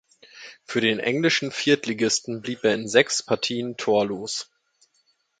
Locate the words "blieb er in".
2.41-2.87